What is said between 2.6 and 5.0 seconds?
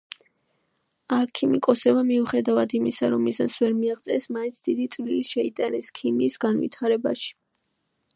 იმისა, რომ მიზანს ვერ მიაღწიეს, მაინც დიდი